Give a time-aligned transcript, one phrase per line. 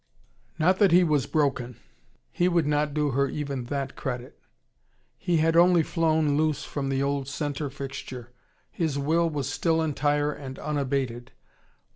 [0.57, 1.77] Not that he was broken.
[2.31, 4.39] He would not do her even that credit.
[5.15, 8.31] He had only flown loose from the old centre fixture.
[8.71, 11.33] His will was still entire and unabated.